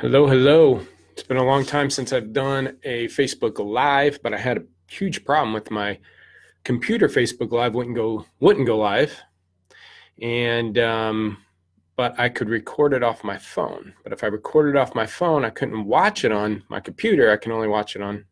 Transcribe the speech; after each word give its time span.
Hello, 0.00 0.26
hello. 0.26 0.82
It's 1.12 1.22
been 1.22 1.38
a 1.38 1.42
long 1.42 1.64
time 1.64 1.88
since 1.88 2.12
I've 2.12 2.34
done 2.34 2.76
a 2.82 3.06
Facebook 3.06 3.58
Live, 3.58 4.22
but 4.22 4.34
I 4.34 4.36
had 4.36 4.58
a 4.58 4.64
huge 4.88 5.24
problem 5.24 5.54
with 5.54 5.70
my 5.70 5.98
computer. 6.64 7.08
Facebook 7.08 7.50
Live 7.50 7.74
wouldn't 7.74 7.96
go 7.96 8.26
wouldn't 8.40 8.66
go 8.66 8.76
live, 8.76 9.18
and 10.20 10.76
um, 10.76 11.38
but 11.96 12.14
I 12.20 12.28
could 12.28 12.50
record 12.50 12.92
it 12.92 13.02
off 13.02 13.24
my 13.24 13.38
phone. 13.38 13.94
But 14.02 14.12
if 14.12 14.22
I 14.22 14.26
recorded 14.26 14.76
off 14.76 14.94
my 14.94 15.06
phone, 15.06 15.46
I 15.46 15.50
couldn't 15.50 15.86
watch 15.86 16.26
it 16.26 16.30
on 16.30 16.62
my 16.68 16.78
computer. 16.78 17.32
I 17.32 17.38
can 17.38 17.50
only 17.50 17.68
watch 17.68 17.96
it 17.96 18.02
on 18.02 18.26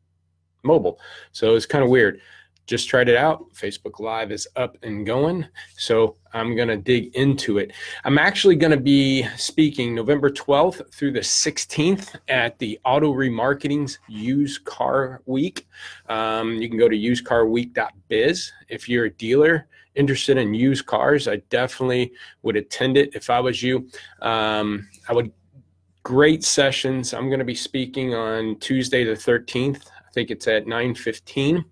mobile. 0.65 1.01
So 1.33 1.57
it's 1.57 1.65
kind 1.65 1.83
of 1.83 1.89
weird 1.89 2.21
just 2.67 2.89
tried 2.89 3.09
it 3.09 3.17
out. 3.17 3.53
Facebook 3.53 4.01
Live 4.01 4.33
is 4.33 4.49
up 4.57 4.77
and 4.83 5.05
going. 5.05 5.47
So 5.77 6.17
I'm 6.33 6.57
going 6.57 6.69
to 6.69 6.77
dig 6.77 7.15
into 7.15 7.59
it. 7.59 7.73
I'm 8.05 8.19
actually 8.19 8.57
going 8.57 8.71
to 8.71 8.79
be 8.79 9.27
speaking 9.37 9.95
November 9.95 10.31
12th 10.31 10.93
through 10.93 11.13
the 11.13 11.21
16th 11.21 12.17
at 12.29 12.59
the 12.59 12.79
Auto 12.85 13.13
Remarketing's 13.13 13.99
Used 14.09 14.65
Car 14.65 15.23
Week. 15.27 15.67
Um, 16.09 16.55
you 16.55 16.69
can 16.69 16.79
go 16.79 16.89
to 16.89 16.97
usedcarweek.biz. 16.97 18.53
If 18.69 18.89
you're 18.89 19.07
a 19.07 19.11
dealer 19.11 19.69
interested 19.95 20.37
in 20.39 20.55
used 20.55 20.87
cars, 20.87 21.29
I 21.29 21.37
definitely 21.51 22.13
would 22.43 22.57
attend 22.57 22.97
it 22.97 23.15
if 23.15 23.31
I 23.31 23.41
was 23.41 23.63
you. 23.63 23.89
Um, 24.23 24.89
I 25.09 25.13
would 25.13 25.31
great 26.05 26.45
sessions. 26.45 27.15
I'm 27.15 27.29
going 27.29 27.39
to 27.39 27.47
be 27.47 27.55
speaking 27.55 28.15
on 28.15 28.59
Tuesday 28.59 29.05
the 29.05 29.13
13th 29.13 29.87
think 30.15 30.31
it's 30.31 30.47
at 30.47 30.67
9:15, 30.67 31.65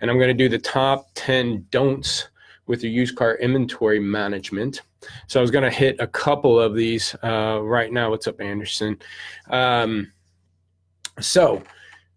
and 0.00 0.10
I'm 0.10 0.18
going 0.18 0.28
to 0.28 0.34
do 0.34 0.48
the 0.48 0.58
top 0.58 1.08
10 1.14 1.66
don'ts 1.70 2.28
with 2.66 2.82
your 2.82 2.90
used 2.90 3.14
car 3.14 3.36
inventory 3.36 4.00
management. 4.00 4.80
So 5.26 5.38
I 5.38 5.42
was 5.42 5.50
going 5.50 5.64
to 5.64 5.70
hit 5.70 5.96
a 6.00 6.06
couple 6.06 6.58
of 6.58 6.74
these 6.74 7.14
uh, 7.22 7.60
right 7.62 7.92
now. 7.92 8.10
What's 8.10 8.26
up, 8.26 8.40
Anderson? 8.40 8.98
Um, 9.50 10.10
so, 11.20 11.62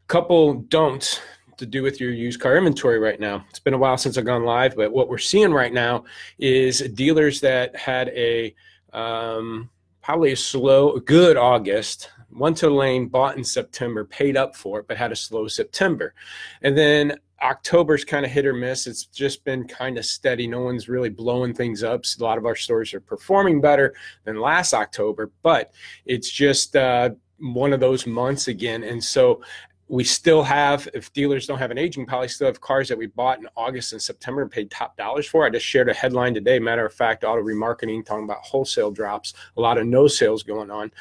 couple 0.07 0.53
don'ts 0.53 1.19
to 1.57 1.65
do 1.65 1.83
with 1.83 1.99
your 1.99 2.11
used 2.11 2.39
car 2.39 2.55
inventory 2.57 2.97
right 2.97 3.19
now. 3.19 3.45
It's 3.49 3.59
been 3.59 3.73
a 3.73 3.77
while 3.77 3.97
since 3.97 4.17
I've 4.17 4.25
gone 4.25 4.45
live, 4.45 4.75
but 4.75 4.93
what 4.93 5.09
we're 5.09 5.17
seeing 5.17 5.51
right 5.51 5.73
now 5.73 6.05
is 6.39 6.79
dealers 6.93 7.41
that 7.41 7.75
had 7.75 8.09
a 8.09 8.55
um, 8.93 9.69
probably 10.01 10.31
a 10.31 10.37
slow, 10.37 10.97
good 10.99 11.35
August 11.35 12.09
went 12.37 12.57
to 12.57 12.69
lane, 12.69 13.07
bought 13.07 13.37
in 13.37 13.43
September, 13.43 14.05
paid 14.05 14.37
up 14.37 14.55
for 14.55 14.79
it, 14.79 14.87
but 14.87 14.97
had 14.97 15.11
a 15.11 15.15
slow 15.15 15.47
September. 15.47 16.13
And 16.61 16.77
then 16.77 17.17
October's 17.41 18.03
kind 18.03 18.25
of 18.25 18.31
hit 18.31 18.45
or 18.45 18.53
miss. 18.53 18.87
It's 18.87 19.05
just 19.05 19.43
been 19.43 19.67
kind 19.67 19.97
of 19.97 20.05
steady. 20.05 20.47
No 20.47 20.61
one's 20.61 20.89
really 20.89 21.09
blowing 21.09 21.53
things 21.53 21.83
up. 21.83 22.05
So 22.05 22.23
a 22.23 22.25
lot 22.25 22.37
of 22.37 22.45
our 22.45 22.55
stores 22.55 22.93
are 22.93 22.99
performing 22.99 23.61
better 23.61 23.93
than 24.23 24.39
last 24.39 24.73
October, 24.73 25.31
but 25.43 25.71
it's 26.05 26.29
just 26.29 26.75
uh, 26.75 27.11
one 27.39 27.73
of 27.73 27.79
those 27.79 28.07
months 28.07 28.47
again. 28.47 28.83
And 28.83 29.03
so 29.03 29.41
we 29.89 30.03
still 30.03 30.43
have, 30.43 30.87
if 30.93 31.13
dealers 31.13 31.47
don't 31.47 31.59
have 31.59 31.71
an 31.71 31.77
aging 31.77 32.05
policy, 32.05 32.33
still 32.33 32.47
have 32.47 32.59
cars 32.59 32.89
that 32.89 32.97
we 32.97 33.07
bought 33.07 33.39
in 33.39 33.47
August 33.55 33.93
and 33.93 34.01
September 34.01 34.41
and 34.41 34.51
paid 34.51 34.69
top 34.69 34.97
dollars 34.97 35.25
for. 35.25 35.45
I 35.45 35.49
just 35.49 35.65
shared 35.65 35.87
a 35.87 35.93
headline 35.93 36.33
today. 36.33 36.59
Matter 36.59 36.85
of 36.85 36.93
fact, 36.93 37.23
auto 37.23 37.41
remarketing 37.41 38.05
talking 38.05 38.25
about 38.25 38.39
wholesale 38.41 38.91
drops, 38.91 39.33
a 39.55 39.61
lot 39.61 39.77
of 39.77 39.87
no 39.87 40.07
sales 40.07 40.43
going 40.43 40.69
on. 40.69 40.91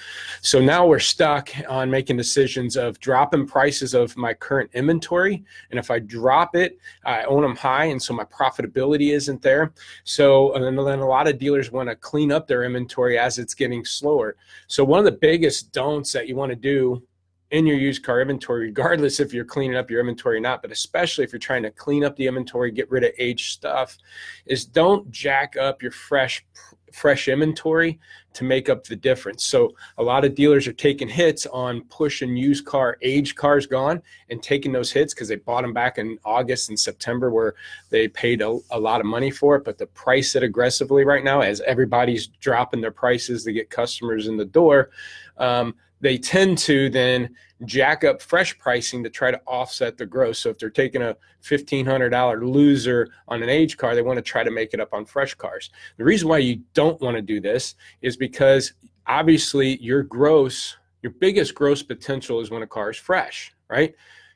So 0.40 0.60
now 0.60 0.86
we're 0.86 1.00
stuck 1.00 1.50
on 1.68 1.90
making 1.90 2.16
decisions 2.16 2.76
of 2.76 3.00
dropping 3.00 3.46
prices 3.46 3.92
of 3.92 4.16
my 4.16 4.32
current 4.32 4.70
inventory. 4.72 5.44
And 5.70 5.80
if 5.80 5.90
I 5.90 5.98
drop 5.98 6.54
it, 6.54 6.78
I 7.04 7.24
own 7.24 7.42
them 7.42 7.56
high. 7.56 7.86
And 7.86 8.00
so 8.00 8.14
my 8.14 8.24
profitability 8.24 9.12
isn't 9.12 9.42
there. 9.42 9.72
So 10.04 10.54
and 10.54 10.64
then 10.64 10.98
a 11.00 11.06
lot 11.06 11.26
of 11.26 11.38
dealers 11.38 11.72
want 11.72 11.88
to 11.88 11.96
clean 11.96 12.30
up 12.30 12.46
their 12.46 12.62
inventory 12.62 13.18
as 13.18 13.38
it's 13.38 13.54
getting 13.54 13.84
slower. 13.84 14.36
So 14.68 14.84
one 14.84 15.00
of 15.00 15.04
the 15.04 15.12
biggest 15.12 15.72
don'ts 15.72 16.12
that 16.12 16.28
you 16.28 16.36
want 16.36 16.50
to 16.50 16.56
do 16.56 17.02
in 17.50 17.66
your 17.66 17.76
used 17.76 18.02
car 18.02 18.20
inventory, 18.20 18.66
regardless 18.66 19.20
if 19.20 19.32
you're 19.32 19.44
cleaning 19.44 19.76
up 19.76 19.90
your 19.90 20.00
inventory 20.00 20.38
or 20.38 20.40
not, 20.40 20.62
but 20.62 20.72
especially 20.72 21.24
if 21.24 21.32
you're 21.32 21.38
trying 21.38 21.62
to 21.62 21.70
clean 21.70 22.04
up 22.04 22.16
the 22.16 22.26
inventory, 22.26 22.70
get 22.70 22.90
rid 22.90 23.04
of 23.04 23.12
aged 23.18 23.52
stuff, 23.52 23.96
is 24.46 24.64
don't 24.64 25.10
jack 25.10 25.56
up 25.56 25.82
your 25.82 25.92
fresh 25.92 26.44
fresh 26.92 27.28
inventory 27.28 28.00
to 28.32 28.42
make 28.42 28.70
up 28.70 28.84
the 28.84 28.96
difference. 28.96 29.44
So 29.44 29.74
a 29.98 30.02
lot 30.02 30.24
of 30.24 30.34
dealers 30.34 30.66
are 30.66 30.72
taking 30.72 31.08
hits 31.08 31.44
on 31.46 31.82
pushing 31.84 32.36
used 32.36 32.64
car, 32.64 32.96
aged 33.02 33.36
cars 33.36 33.66
gone, 33.66 34.02
and 34.30 34.42
taking 34.42 34.72
those 34.72 34.90
hits 34.90 35.12
because 35.12 35.28
they 35.28 35.36
bought 35.36 35.62
them 35.62 35.74
back 35.74 35.98
in 35.98 36.18
August 36.24 36.70
and 36.70 36.80
September 36.80 37.30
where 37.30 37.54
they 37.90 38.08
paid 38.08 38.40
a, 38.40 38.58
a, 38.70 38.80
lot 38.80 39.00
of 39.00 39.06
money 39.06 39.30
for 39.30 39.56
it. 39.56 39.64
But 39.64 39.76
the 39.76 39.86
price 39.88 40.34
it 40.36 40.42
aggressively 40.42 41.04
right 41.04 41.22
now, 41.22 41.40
as 41.42 41.60
everybody's 41.62 42.28
dropping 42.28 42.80
their 42.80 42.90
prices 42.90 43.44
to 43.44 43.52
get 43.52 43.68
customers 43.68 44.26
in 44.26 44.38
the 44.38 44.46
door, 44.46 44.90
um, 45.36 45.74
they 46.06 46.16
tend 46.16 46.56
to 46.56 46.88
then 46.88 47.28
jack 47.64 48.04
up 48.04 48.22
fresh 48.22 48.56
pricing 48.60 49.02
to 49.02 49.10
try 49.10 49.32
to 49.32 49.40
offset 49.44 49.98
the 49.98 50.06
growth. 50.06 50.36
So 50.36 50.50
if 50.50 50.58
they're 50.58 50.70
taking 50.70 51.02
a 51.02 51.16
$1,500 51.42 52.48
loser 52.48 53.08
on 53.26 53.42
an 53.42 53.48
age 53.48 53.76
car, 53.76 53.96
they 53.96 54.02
want 54.02 54.16
to 54.16 54.22
try 54.22 54.44
to 54.44 54.50
make 54.52 54.72
it 54.72 54.78
up 54.78 54.94
on 54.94 55.04
fresh 55.04 55.34
cars. 55.34 55.70
The 55.96 56.04
reason 56.04 56.28
why 56.28 56.38
you 56.38 56.60
don't 56.74 57.00
want 57.00 57.16
to 57.16 57.22
do 57.22 57.40
this 57.40 57.74
is 58.02 58.16
because 58.16 58.74
obviously 59.08 59.78
your 59.82 60.04
gross, 60.04 60.76
your 61.02 61.10
biggest 61.10 61.56
gross 61.56 61.82
potential 61.82 62.38
is 62.38 62.52
when 62.52 62.62
a 62.62 62.68
car 62.68 62.90
is 62.90 62.96
fresh, 62.96 63.52
right? 63.68 63.92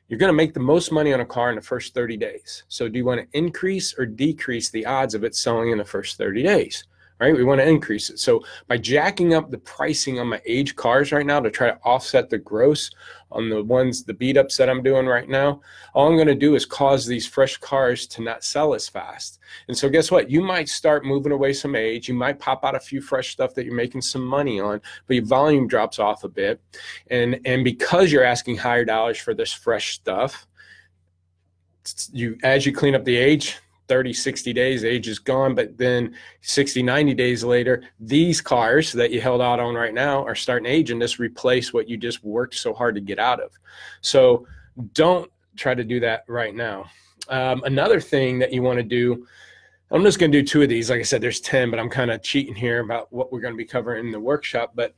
You're 0.09 0.19
going 0.19 0.27
to 0.27 0.33
make 0.33 0.53
the 0.53 0.59
most 0.59 0.91
money 0.91 1.13
on 1.13 1.21
a 1.21 1.25
car 1.25 1.51
in 1.51 1.55
the 1.55 1.61
first 1.61 1.93
30 1.93 2.17
days. 2.17 2.65
So 2.67 2.89
do 2.89 2.97
you 2.97 3.05
want 3.05 3.21
to 3.21 3.37
increase 3.37 3.97
or 3.97 4.05
decrease 4.05 4.69
the 4.71 4.85
odds 4.85 5.15
of 5.15 5.23
it 5.23 5.35
selling 5.35 5.71
in 5.71 5.77
the 5.77 5.85
first 5.85 6.17
30 6.17 6.43
days? 6.43 6.83
Right? 7.21 7.35
We 7.35 7.43
want 7.43 7.61
to 7.61 7.67
increase 7.67 8.09
it. 8.09 8.17
So 8.17 8.43
by 8.67 8.77
jacking 8.77 9.35
up 9.35 9.51
the 9.51 9.59
pricing 9.59 10.19
on 10.19 10.27
my 10.27 10.41
age 10.43 10.75
cars 10.75 11.11
right 11.11 11.25
now 11.25 11.39
to 11.39 11.51
try 11.51 11.69
to 11.69 11.77
offset 11.83 12.31
the 12.31 12.39
gross 12.39 12.89
on 13.31 13.47
the 13.47 13.63
ones, 13.63 14.03
the 14.03 14.13
beat 14.15 14.37
ups 14.37 14.57
that 14.57 14.71
I'm 14.71 14.81
doing 14.81 15.05
right 15.05 15.29
now, 15.29 15.61
all 15.93 16.07
I'm 16.07 16.15
going 16.15 16.27
to 16.27 16.35
do 16.35 16.55
is 16.55 16.65
cause 16.65 17.05
these 17.05 17.27
fresh 17.27 17.57
cars 17.57 18.07
to 18.07 18.23
not 18.23 18.43
sell 18.43 18.73
as 18.73 18.89
fast. 18.89 19.37
And 19.67 19.77
so 19.77 19.87
guess 19.87 20.09
what? 20.09 20.31
You 20.31 20.41
might 20.41 20.67
start 20.67 21.05
moving 21.05 21.31
away 21.31 21.53
some 21.53 21.75
age. 21.75 22.09
You 22.09 22.15
might 22.15 22.39
pop 22.39 22.65
out 22.65 22.75
a 22.75 22.79
few 22.79 23.01
fresh 23.01 23.29
stuff 23.29 23.53
that 23.53 23.65
you're 23.65 23.75
making 23.75 24.01
some 24.01 24.25
money 24.25 24.59
on, 24.59 24.81
but 25.05 25.13
your 25.13 25.25
volume 25.25 25.67
drops 25.67 25.99
off 25.99 26.23
a 26.23 26.27
bit. 26.27 26.59
And, 27.11 27.39
and 27.45 27.63
because 27.63 28.11
you're 28.11 28.23
asking 28.23 28.57
higher 28.57 28.83
dollars 28.83 29.19
for 29.19 29.35
this 29.35 29.53
fresh 29.53 29.93
stuff, 29.93 30.47
you, 32.11 32.39
as 32.41 32.65
you 32.65 32.73
clean 32.73 32.95
up 32.95 33.05
the 33.05 33.15
age, 33.15 33.59
30, 33.91 34.13
60 34.13 34.53
days, 34.53 34.85
age 34.85 35.09
is 35.09 35.19
gone. 35.19 35.53
But 35.53 35.77
then 35.77 36.15
60, 36.39 36.81
90 36.81 37.13
days 37.13 37.43
later, 37.43 37.83
these 37.99 38.39
cars 38.39 38.93
that 38.93 39.11
you 39.11 39.19
held 39.19 39.41
out 39.41 39.59
on 39.59 39.75
right 39.75 39.93
now 39.93 40.23
are 40.23 40.33
starting 40.33 40.63
to 40.63 40.69
age 40.69 40.91
and 40.91 41.01
just 41.01 41.19
replace 41.19 41.73
what 41.73 41.89
you 41.89 41.97
just 41.97 42.23
worked 42.23 42.55
so 42.55 42.73
hard 42.73 42.95
to 42.95 43.01
get 43.01 43.19
out 43.19 43.41
of. 43.41 43.51
So 43.99 44.47
don't 44.93 45.29
try 45.57 45.75
to 45.75 45.83
do 45.83 45.99
that 45.99 46.23
right 46.29 46.55
now. 46.55 46.85
Um, 47.27 47.63
another 47.65 47.99
thing 47.99 48.39
that 48.39 48.53
you 48.53 48.61
want 48.61 48.77
to 48.77 48.83
do, 48.83 49.27
I'm 49.91 50.03
just 50.03 50.19
going 50.19 50.31
to 50.31 50.41
do 50.41 50.47
two 50.47 50.61
of 50.61 50.69
these. 50.69 50.89
Like 50.89 51.01
I 51.01 51.03
said, 51.03 51.19
there's 51.19 51.41
10, 51.41 51.69
but 51.69 51.77
I'm 51.77 51.89
kind 51.89 52.11
of 52.11 52.23
cheating 52.23 52.55
here 52.55 52.79
about 52.79 53.11
what 53.11 53.29
we're 53.29 53.41
going 53.41 53.53
to 53.53 53.57
be 53.57 53.65
covering 53.65 54.05
in 54.05 54.13
the 54.13 54.21
workshop. 54.21 54.71
But 54.73 54.95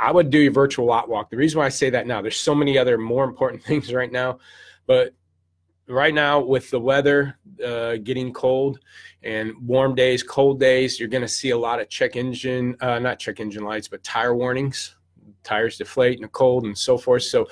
I 0.00 0.10
would 0.10 0.28
do 0.28 0.40
your 0.40 0.50
virtual 0.50 0.86
lot 0.86 1.08
walk. 1.08 1.30
The 1.30 1.36
reason 1.36 1.60
why 1.60 1.66
I 1.66 1.68
say 1.68 1.88
that 1.90 2.08
now, 2.08 2.20
there's 2.20 2.36
so 2.36 2.52
many 2.52 2.76
other 2.76 2.98
more 2.98 3.22
important 3.22 3.62
things 3.68 3.94
right 3.94 4.10
now, 4.10 4.40
but 4.88 5.14
right 5.86 6.14
now 6.14 6.40
with 6.40 6.70
the 6.70 6.80
weather 6.80 7.38
uh, 7.64 7.96
getting 7.96 8.32
cold 8.32 8.78
and 9.22 9.52
warm 9.60 9.94
days 9.94 10.22
cold 10.22 10.58
days 10.58 10.98
you're 10.98 11.08
going 11.08 11.22
to 11.22 11.28
see 11.28 11.50
a 11.50 11.58
lot 11.58 11.80
of 11.80 11.88
check 11.88 12.16
engine 12.16 12.76
uh, 12.80 12.98
not 12.98 13.18
check 13.18 13.40
engine 13.40 13.64
lights 13.64 13.88
but 13.88 14.02
tire 14.02 14.34
warnings 14.34 14.96
tires 15.44 15.78
deflate 15.78 16.16
in 16.16 16.22
the 16.22 16.28
cold 16.28 16.64
and 16.64 16.76
so 16.76 16.98
forth 16.98 17.22
so 17.22 17.46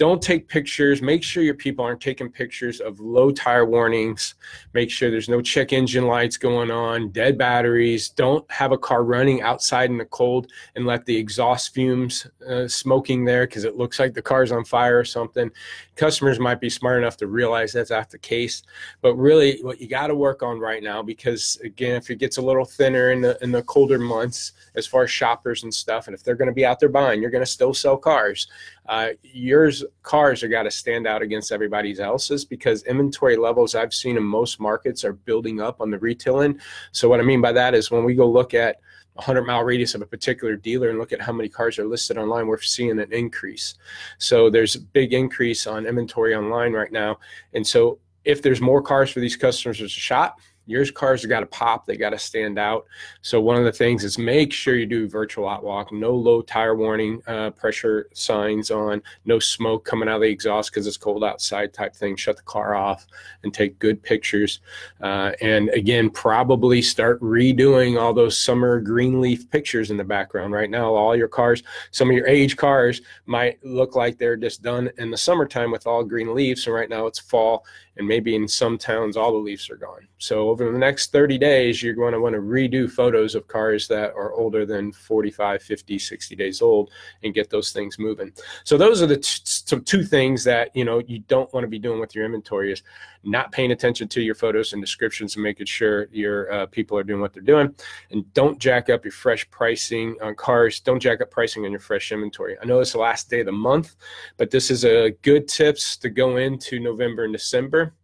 don't 0.00 0.22
take 0.22 0.48
pictures. 0.48 1.02
Make 1.02 1.22
sure 1.22 1.42
your 1.42 1.52
people 1.52 1.84
aren't 1.84 2.00
taking 2.00 2.30
pictures 2.30 2.80
of 2.80 3.00
low 3.00 3.30
tire 3.30 3.66
warnings. 3.66 4.34
Make 4.72 4.90
sure 4.90 5.10
there's 5.10 5.28
no 5.28 5.42
check 5.42 5.74
engine 5.74 6.06
lights 6.06 6.38
going 6.38 6.70
on, 6.70 7.10
dead 7.10 7.36
batteries. 7.36 8.08
Don't 8.08 8.50
have 8.50 8.72
a 8.72 8.78
car 8.78 9.04
running 9.04 9.42
outside 9.42 9.90
in 9.90 9.98
the 9.98 10.06
cold 10.06 10.50
and 10.74 10.86
let 10.86 11.04
the 11.04 11.14
exhaust 11.14 11.74
fumes 11.74 12.26
uh, 12.48 12.66
smoking 12.66 13.26
there 13.26 13.46
because 13.46 13.64
it 13.64 13.76
looks 13.76 13.98
like 13.98 14.14
the 14.14 14.22
car's 14.22 14.52
on 14.52 14.64
fire 14.64 14.98
or 14.98 15.04
something. 15.04 15.50
Customers 15.96 16.40
might 16.40 16.62
be 16.62 16.70
smart 16.70 16.96
enough 16.96 17.18
to 17.18 17.26
realize 17.26 17.70
that's 17.70 17.90
not 17.90 18.08
the 18.08 18.16
case. 18.16 18.62
But 19.02 19.16
really, 19.16 19.60
what 19.60 19.82
you 19.82 19.86
got 19.86 20.06
to 20.06 20.14
work 20.14 20.42
on 20.42 20.58
right 20.58 20.82
now, 20.82 21.02
because 21.02 21.60
again, 21.62 21.96
if 21.96 22.08
it 22.08 22.16
gets 22.16 22.38
a 22.38 22.42
little 22.42 22.64
thinner 22.64 23.10
in 23.10 23.20
the 23.20 23.36
in 23.42 23.52
the 23.52 23.62
colder 23.64 23.98
months, 23.98 24.52
as 24.76 24.86
far 24.86 25.02
as 25.02 25.10
shoppers 25.10 25.62
and 25.62 25.74
stuff, 25.74 26.06
and 26.06 26.14
if 26.14 26.22
they're 26.22 26.36
going 26.36 26.48
to 26.48 26.54
be 26.54 26.64
out 26.64 26.80
there 26.80 26.88
buying, 26.88 27.20
you're 27.20 27.29
going 27.30 27.44
to 27.44 27.50
still 27.50 27.74
sell 27.74 27.96
cars. 27.96 28.48
Uh, 28.88 29.10
yours 29.22 29.84
cars 30.02 30.42
are 30.42 30.48
got 30.48 30.64
to 30.64 30.70
stand 30.70 31.06
out 31.06 31.22
against 31.22 31.52
everybody 31.52 31.98
else's 32.00 32.44
because 32.44 32.82
inventory 32.84 33.36
levels 33.36 33.74
I've 33.74 33.94
seen 33.94 34.16
in 34.16 34.22
most 34.22 34.60
markets 34.60 35.04
are 35.04 35.12
building 35.12 35.60
up 35.60 35.80
on 35.80 35.90
the 35.90 35.98
retail 35.98 36.40
end. 36.40 36.60
So 36.92 37.08
what 37.08 37.20
I 37.20 37.22
mean 37.22 37.40
by 37.40 37.52
that 37.52 37.74
is 37.74 37.90
when 37.90 38.04
we 38.04 38.14
go 38.14 38.28
look 38.28 38.54
at 38.54 38.80
100 39.14 39.42
mile 39.42 39.64
radius 39.64 39.94
of 39.94 40.02
a 40.02 40.06
particular 40.06 40.56
dealer 40.56 40.90
and 40.90 40.98
look 40.98 41.12
at 41.12 41.20
how 41.20 41.32
many 41.32 41.48
cars 41.48 41.78
are 41.78 41.84
listed 41.84 42.16
online, 42.16 42.46
we're 42.46 42.60
seeing 42.60 42.90
an 42.90 43.12
increase. 43.12 43.74
So 44.18 44.50
there's 44.50 44.76
a 44.76 44.80
big 44.80 45.12
increase 45.12 45.66
on 45.66 45.86
inventory 45.86 46.34
online 46.34 46.72
right 46.72 46.92
now. 46.92 47.18
And 47.52 47.66
so 47.66 47.98
if 48.24 48.42
there's 48.42 48.60
more 48.60 48.82
cars 48.82 49.10
for 49.10 49.20
these 49.20 49.36
customers 49.36 49.78
to 49.78 49.88
shop, 49.88 50.40
Yours 50.66 50.90
cars 50.90 51.24
got 51.26 51.40
to 51.40 51.46
pop, 51.46 51.84
they 51.84 51.96
got 51.96 52.10
to 52.10 52.18
stand 52.18 52.58
out. 52.58 52.86
So 53.22 53.40
one 53.40 53.56
of 53.56 53.64
the 53.64 53.72
things 53.72 54.04
is 54.04 54.18
make 54.18 54.52
sure 54.52 54.76
you 54.76 54.86
do 54.86 55.08
virtual 55.08 55.44
lot 55.44 55.64
walk, 55.64 55.92
no 55.92 56.14
low 56.14 56.42
tire 56.42 56.76
warning, 56.76 57.22
uh, 57.26 57.50
pressure 57.50 58.08
signs 58.14 58.70
on, 58.70 59.02
no 59.24 59.38
smoke 59.38 59.84
coming 59.84 60.08
out 60.08 60.16
of 60.16 60.22
the 60.22 60.28
exhaust 60.28 60.70
because 60.70 60.86
it's 60.86 60.96
cold 60.96 61.24
outside 61.24 61.72
type 61.72 61.94
thing. 61.94 62.14
Shut 62.14 62.36
the 62.36 62.42
car 62.42 62.74
off 62.74 63.06
and 63.42 63.52
take 63.52 63.78
good 63.78 64.02
pictures. 64.02 64.60
Uh, 65.00 65.32
and 65.40 65.70
again, 65.70 66.10
probably 66.10 66.82
start 66.82 67.20
redoing 67.20 68.00
all 68.00 68.12
those 68.12 68.38
summer 68.38 68.80
green 68.80 69.20
leaf 69.20 69.50
pictures 69.50 69.90
in 69.90 69.96
the 69.96 70.04
background. 70.04 70.52
Right 70.52 70.70
now, 70.70 70.94
all 70.94 71.16
your 71.16 71.28
cars, 71.28 71.62
some 71.90 72.10
of 72.10 72.16
your 72.16 72.26
age 72.28 72.56
cars 72.56 73.00
might 73.26 73.64
look 73.64 73.96
like 73.96 74.18
they're 74.18 74.36
just 74.36 74.62
done 74.62 74.90
in 74.98 75.10
the 75.10 75.16
summertime 75.16 75.70
with 75.70 75.86
all 75.86 76.04
green 76.04 76.34
leaves. 76.34 76.66
And 76.66 76.74
right 76.74 76.88
now 76.88 77.06
it's 77.06 77.18
fall 77.18 77.64
and 77.96 78.08
maybe 78.08 78.34
in 78.34 78.48
some 78.48 78.78
towns 78.78 79.16
all 79.16 79.32
the 79.32 79.38
leaves 79.38 79.68
are 79.68 79.76
gone. 79.76 80.08
So 80.18 80.49
over 80.50 80.70
the 80.70 80.78
next 80.78 81.12
30 81.12 81.38
days, 81.38 81.82
you're 81.82 81.94
going 81.94 82.12
to 82.12 82.20
want 82.20 82.34
to 82.34 82.40
redo 82.40 82.90
photos 82.90 83.34
of 83.34 83.46
cars 83.46 83.86
that 83.88 84.12
are 84.14 84.32
older 84.32 84.66
than 84.66 84.92
45, 84.92 85.62
50, 85.62 85.98
60 85.98 86.36
days 86.36 86.60
old 86.60 86.90
and 87.22 87.32
get 87.32 87.50
those 87.50 87.72
things 87.72 87.98
moving. 87.98 88.32
So 88.64 88.76
those 88.76 89.00
are 89.00 89.06
the 89.06 89.18
t- 89.18 89.80
two 89.80 90.02
things 90.02 90.44
that, 90.44 90.74
you 90.74 90.84
know, 90.84 90.98
you 91.06 91.20
don't 91.20 91.52
want 91.54 91.64
to 91.64 91.68
be 91.68 91.78
doing 91.78 92.00
with 92.00 92.14
your 92.14 92.24
inventory 92.24 92.72
is 92.72 92.82
not 93.22 93.52
paying 93.52 93.70
attention 93.72 94.08
to 94.08 94.20
your 94.20 94.34
photos 94.34 94.72
and 94.72 94.82
descriptions 94.82 95.36
and 95.36 95.42
making 95.42 95.66
sure 95.66 96.08
your 96.10 96.50
uh, 96.52 96.66
people 96.66 96.96
are 96.98 97.04
doing 97.04 97.20
what 97.20 97.32
they're 97.32 97.42
doing. 97.42 97.74
And 98.10 98.32
don't 98.34 98.58
jack 98.58 98.90
up 98.90 99.04
your 99.04 99.12
fresh 99.12 99.48
pricing 99.50 100.16
on 100.22 100.34
cars. 100.34 100.80
Don't 100.80 101.00
jack 101.00 101.20
up 101.20 101.30
pricing 101.30 101.64
on 101.64 101.70
your 101.70 101.80
fresh 101.80 102.12
inventory. 102.12 102.56
I 102.60 102.64
know 102.64 102.80
it's 102.80 102.92
the 102.92 102.98
last 102.98 103.30
day 103.30 103.40
of 103.40 103.46
the 103.46 103.52
month, 103.52 103.96
but 104.36 104.50
this 104.50 104.70
is 104.70 104.84
a 104.84 105.10
good 105.22 105.48
tips 105.48 105.96
to 105.98 106.10
go 106.10 106.38
into 106.38 106.80
November 106.80 107.24
and 107.24 107.32
December. 107.32 107.94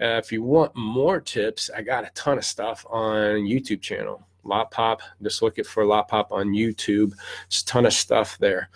Uh, 0.00 0.18
if 0.22 0.32
you 0.32 0.42
want 0.42 0.74
more 0.74 1.20
tips, 1.20 1.70
I 1.74 1.82
got 1.82 2.04
a 2.04 2.10
ton 2.14 2.38
of 2.38 2.44
stuff 2.44 2.84
on 2.90 3.44
YouTube 3.44 3.80
channel. 3.80 4.26
Lot 4.44 4.70
Pop. 4.70 5.02
Just 5.22 5.42
look 5.42 5.58
it 5.58 5.66
for 5.66 5.84
Lot 5.84 6.08
Pop 6.08 6.32
on 6.32 6.48
YouTube. 6.48 7.14
There's 7.48 7.62
a 7.62 7.64
ton 7.64 7.86
of 7.86 7.92
stuff 7.92 8.38
there. 8.38 8.70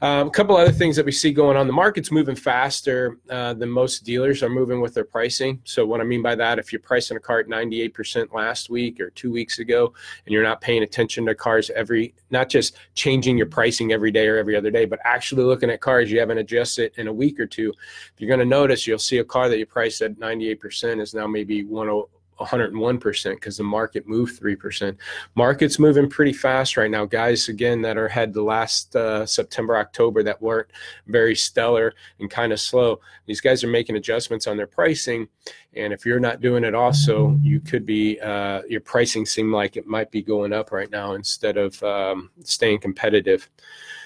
Um, 0.00 0.28
a 0.28 0.30
couple 0.30 0.56
other 0.56 0.72
things 0.72 0.96
that 0.96 1.06
we 1.06 1.12
see 1.12 1.32
going 1.32 1.56
on. 1.56 1.66
The 1.66 1.72
market's 1.72 2.12
moving 2.12 2.36
faster 2.36 3.18
uh, 3.30 3.54
than 3.54 3.70
most 3.70 4.04
dealers 4.04 4.42
are 4.42 4.50
moving 4.50 4.80
with 4.80 4.94
their 4.94 5.04
pricing. 5.04 5.60
So 5.64 5.86
what 5.86 6.00
I 6.00 6.04
mean 6.04 6.22
by 6.22 6.34
that, 6.34 6.58
if 6.58 6.72
you're 6.72 6.80
pricing 6.80 7.16
a 7.16 7.20
car 7.20 7.40
at 7.40 7.46
98% 7.46 8.32
last 8.32 8.68
week 8.68 9.00
or 9.00 9.10
two 9.10 9.32
weeks 9.32 9.58
ago, 9.60 9.94
and 10.26 10.32
you're 10.32 10.42
not 10.42 10.60
paying 10.60 10.82
attention 10.82 11.24
to 11.26 11.34
cars 11.34 11.70
every, 11.70 12.14
not 12.30 12.48
just 12.48 12.76
changing 12.94 13.38
your 13.38 13.46
pricing 13.46 13.92
every 13.92 14.10
day 14.10 14.26
or 14.26 14.36
every 14.36 14.56
other 14.56 14.70
day, 14.70 14.84
but 14.84 14.98
actually 15.04 15.44
looking 15.44 15.70
at 15.70 15.80
cars 15.80 16.10
you 16.10 16.20
haven't 16.20 16.38
adjusted 16.38 16.92
in 16.96 17.08
a 17.08 17.12
week 17.12 17.40
or 17.40 17.46
two, 17.46 17.72
if 18.12 18.20
you're 18.20 18.28
going 18.28 18.40
to 18.40 18.44
notice 18.44 18.86
you'll 18.86 18.98
see 18.98 19.18
a 19.18 19.24
car 19.24 19.48
that 19.48 19.58
you 19.58 19.66
priced 19.66 20.02
at 20.02 20.16
98% 20.16 21.00
is 21.00 21.14
now 21.14 21.26
maybe 21.26 21.64
100 21.64 22.04
101% 22.40 23.34
because 23.34 23.56
the 23.56 23.64
market 23.64 24.06
moved 24.06 24.40
3%. 24.40 24.96
Market's 25.34 25.78
moving 25.78 26.08
pretty 26.08 26.32
fast 26.32 26.76
right 26.76 26.90
now. 26.90 27.04
Guys, 27.04 27.48
again, 27.48 27.82
that 27.82 27.96
are 27.96 28.08
had 28.08 28.32
the 28.32 28.42
last 28.42 28.94
uh, 28.96 29.24
September, 29.26 29.76
October 29.76 30.22
that 30.22 30.40
weren't 30.40 30.68
very 31.06 31.34
stellar 31.34 31.94
and 32.18 32.30
kind 32.30 32.52
of 32.52 32.60
slow. 32.60 33.00
These 33.26 33.40
guys 33.40 33.62
are 33.64 33.68
making 33.68 33.96
adjustments 33.96 34.46
on 34.46 34.56
their 34.56 34.66
pricing. 34.66 35.28
And 35.74 35.92
if 35.92 36.04
you're 36.04 36.20
not 36.20 36.40
doing 36.40 36.64
it 36.64 36.74
also, 36.74 37.38
you 37.42 37.60
could 37.60 37.86
be, 37.86 38.20
uh, 38.20 38.62
your 38.68 38.80
pricing 38.80 39.26
seem 39.26 39.52
like 39.52 39.76
it 39.76 39.86
might 39.86 40.10
be 40.10 40.22
going 40.22 40.52
up 40.52 40.72
right 40.72 40.90
now 40.90 41.14
instead 41.14 41.56
of 41.56 41.82
um, 41.82 42.30
staying 42.42 42.78
competitive. 42.80 43.48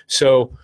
So, 0.07 0.57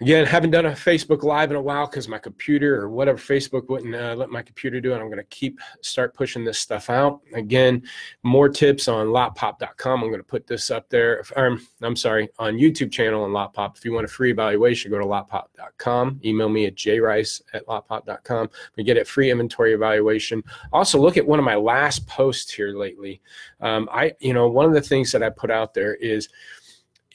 Again, 0.00 0.26
haven't 0.26 0.52
done 0.52 0.66
a 0.66 0.70
Facebook 0.70 1.24
Live 1.24 1.50
in 1.50 1.56
a 1.56 1.60
while 1.60 1.86
because 1.86 2.06
my 2.06 2.18
computer 2.18 2.80
or 2.80 2.88
whatever 2.88 3.18
Facebook 3.18 3.68
wouldn't 3.68 3.96
uh, 3.96 4.14
let 4.16 4.30
my 4.30 4.42
computer 4.42 4.80
do 4.80 4.92
it. 4.92 4.98
I'm 4.98 5.06
going 5.06 5.18
to 5.18 5.24
keep 5.24 5.58
start 5.80 6.14
pushing 6.14 6.44
this 6.44 6.60
stuff 6.60 6.88
out. 6.88 7.20
Again, 7.34 7.82
more 8.22 8.48
tips 8.48 8.86
on 8.86 9.08
lotpop.com. 9.08 10.02
I'm 10.02 10.08
going 10.08 10.20
to 10.20 10.24
put 10.24 10.46
this 10.46 10.70
up 10.70 10.88
there. 10.88 11.24
Um, 11.34 11.66
I'm 11.82 11.96
sorry, 11.96 12.28
on 12.38 12.54
YouTube 12.54 12.92
channel 12.92 13.24
on 13.24 13.30
Lotpop. 13.30 13.76
If 13.76 13.84
you 13.84 13.92
want 13.92 14.04
a 14.04 14.08
free 14.08 14.30
evaluation, 14.30 14.92
go 14.92 14.98
to 14.98 15.04
lotpop.com. 15.04 16.20
Email 16.24 16.48
me 16.48 16.66
at 16.66 16.76
jrice 16.76 17.42
at 17.52 17.66
lotpop.com. 17.66 18.50
We 18.76 18.84
get 18.84 18.98
a 18.98 19.04
free 19.04 19.32
inventory 19.32 19.74
evaluation. 19.74 20.44
Also, 20.72 21.00
look 21.00 21.16
at 21.16 21.26
one 21.26 21.40
of 21.40 21.44
my 21.44 21.56
last 21.56 22.06
posts 22.06 22.52
here 22.52 22.70
lately. 22.70 23.20
Um, 23.60 23.88
I, 23.92 24.12
you 24.20 24.32
know, 24.32 24.46
one 24.46 24.66
of 24.66 24.74
the 24.74 24.80
things 24.80 25.10
that 25.10 25.24
I 25.24 25.30
put 25.30 25.50
out 25.50 25.74
there 25.74 25.96
is– 25.96 26.28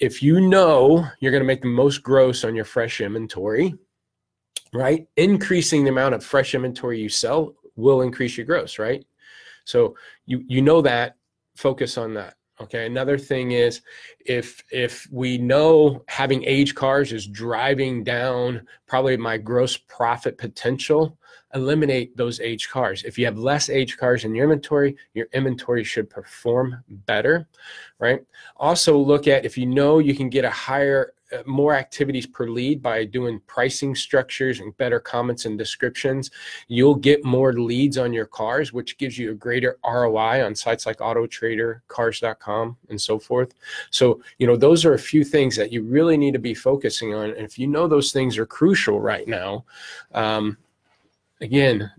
if 0.04 0.22
you 0.22 0.42
know 0.42 1.08
you're 1.22 1.32
going 1.32 1.42
to 1.42 1.48
make 1.48 1.62
the 1.62 1.68
most 1.68 2.04
gross 2.04 2.44
on 2.44 2.54
your 2.54 2.66
fresh 2.66 3.00
inventory, 3.00 3.74
right? 4.74 5.08
Increasing 5.16 5.86
the 5.86 5.92
amount 5.92 6.14
of 6.14 6.26
fresh 6.26 6.54
inventory 6.54 7.00
you 7.00 7.08
sell 7.08 7.56
will 7.78 8.02
increase 8.02 8.36
your 8.36 8.46
gross, 8.46 8.78
right? 8.80 9.06
So 9.64 9.96
you 10.26 10.44
you 10.46 10.62
know 10.62 10.82
that, 10.82 11.16
focus 11.56 11.98
on 11.98 12.14
that. 12.16 12.36
Okay. 12.60 12.86
Another 12.86 13.18
thing 13.18 13.54
is 13.54 13.82
if 14.26 14.62
if 14.72 15.08
we 15.10 15.38
know 15.38 16.04
having 16.10 16.44
age 16.44 16.76
cars 16.76 17.14
is 17.14 17.26
driving 17.26 18.04
down 18.04 18.68
probably 18.88 19.16
my 19.16 19.38
gross 19.38 19.78
profit 19.78 20.38
potential, 20.38 21.18
eliminate 21.54 22.16
those 22.18 22.40
age 22.40 22.70
cars. 22.70 23.04
If 23.04 23.18
you 23.18 23.26
have 23.26 23.38
less 23.38 23.70
age 23.70 23.98
cars 23.98 24.26
in 24.26 24.34
your 24.34 24.46
inventory, 24.46 24.96
your 25.14 25.28
inventory 25.34 25.84
should 25.84 26.10
perform 26.10 26.84
better, 26.90 27.48
right? 28.00 28.22
Also 28.58 28.98
look 28.98 29.28
at 29.28 29.46
if 29.46 29.58
you 29.58 29.66
know 29.66 30.00
you 30.00 30.16
can 30.16 30.30
get 30.30 30.46
a 30.46 30.50
higher 30.50 31.14
uh, 31.34 31.42
more 31.46 31.74
activities 31.74 32.28
per 32.28 32.48
lead 32.48 32.82
by 32.82 33.06
doing 33.06 33.40
pricing 33.48 33.96
structures 33.96 34.60
and 34.60 34.76
better 34.78 35.00
comments 35.00 35.46
and 35.46 35.58
descriptions, 35.58 36.30
you'll 36.68 36.96
get 36.96 37.24
more 37.24 37.54
leads 37.54 37.98
on 37.98 38.14
your 38.14 38.26
cars, 38.26 38.74
which 38.74 38.98
gives 38.98 39.18
you 39.18 39.32
a 39.32 39.36
greater 39.36 39.80
ROI 39.86 40.46
on 40.46 40.54
sites 40.54 40.86
like 40.86 40.98
AutoTrader, 40.98 41.82
Cars.com, 41.88 42.78
and 42.90 43.00
so 43.00 43.18
forth. 43.18 43.54
So, 43.90 44.22
you 44.38 44.46
know, 44.46 44.56
those 44.56 44.86
are 44.86 44.94
a 44.94 45.00
few 45.00 45.24
things 45.24 45.56
that 45.56 45.72
you 45.72 45.84
really 45.84 46.18
need 46.18 46.34
to 46.34 46.40
be 46.40 46.54
focusing 46.54 47.14
on. 47.14 47.30
And 47.30 47.46
if 47.46 47.58
you 47.58 47.68
know 47.68 47.88
those 47.88 48.12
things 48.12 48.38
are 48.38 48.46
crucial 48.46 49.00
right 49.00 49.28
now, 49.28 49.66
um, 50.14 50.58
again, 51.44 51.92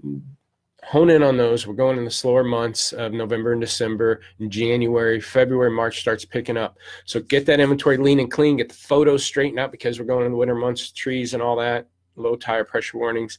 hone 0.83 1.11
in 1.11 1.23
on 1.23 1.37
those. 1.37 1.67
We're 1.67 1.75
going 1.75 1.99
in 1.99 2.05
the 2.05 2.11
slower 2.11 2.43
months 2.43 2.93
of 2.93 3.13
November 3.13 3.53
and 3.53 3.61
December, 3.61 4.23
and 4.41 4.51
January, 4.51 5.21
February, 5.21 5.71
March 5.71 6.01
starts 6.01 6.25
picking 6.25 6.57
up. 6.57 6.79
So 7.05 7.21
get 7.21 7.47
that 7.47 7.61
inventory 7.61 7.99
lean 7.99 8.21
and 8.21 8.31
clean, 8.31 8.57
get 8.57 8.71
the 8.71 8.75
photos 8.75 9.25
straightened 9.25 9.61
out 9.61 9.71
because 9.71 10.01
we're 10.01 10.07
going 10.07 10.27
in 10.27 10.33
the 10.33 10.39
winter 10.39 10.55
months, 10.55 10.91
trees 10.91 11.35
and 11.35 11.43
all 11.43 11.57
that, 11.57 11.89
low 12.17 12.37
tire 12.37 12.65
pressure 12.65 12.99
warnings. 12.99 13.39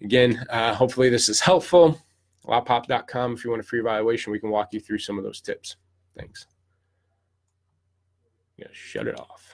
Again, 0.00 0.44
uh, 0.50 0.74
hopefully 0.74 1.10
this 1.10 1.28
is 1.28 1.40
helpful. 1.40 2.00
Lotpop.com. 2.46 3.34
If 3.34 3.44
you 3.44 3.50
want 3.50 3.60
a 3.60 3.66
free 3.66 3.80
evaluation, 3.80 4.32
we 4.32 4.40
can 4.40 4.50
walk 4.50 4.72
you 4.72 4.80
through 4.80 4.98
some 4.98 5.16
of 5.18 5.24
those 5.24 5.40
tips. 5.40 5.76
Thanks. 6.18 6.46
Yeah, 8.56 8.66
shut 8.72 9.06
it 9.06 9.18
off. 9.18 9.53